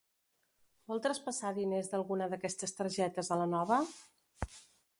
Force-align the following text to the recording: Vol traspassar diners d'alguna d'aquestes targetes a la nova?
Vol 0.91 1.01
traspassar 1.05 1.51
diners 1.57 1.91
d'alguna 1.91 2.29
d'aquestes 2.31 2.73
targetes 2.79 3.29
a 3.35 3.37
la 3.43 3.49
nova? 3.55 3.81